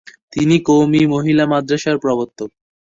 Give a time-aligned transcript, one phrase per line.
[0.33, 2.49] তিনি কওমি মহিলা মাদ্রাসার প্রবর্তক।